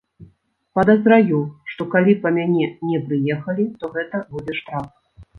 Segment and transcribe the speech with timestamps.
[0.77, 1.41] Падазраю,
[1.73, 4.89] што калі па мяне не прыехалі, то гэта будзе штраф.